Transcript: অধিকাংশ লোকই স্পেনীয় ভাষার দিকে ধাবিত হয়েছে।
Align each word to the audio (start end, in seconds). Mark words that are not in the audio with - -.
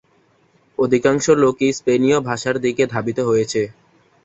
অধিকাংশ 0.79 1.25
লোকই 1.43 1.69
স্পেনীয় 1.73 2.17
ভাষার 2.21 2.55
দিকে 2.65 2.83
ধাবিত 2.93 3.17
হয়েছে। 3.29 3.61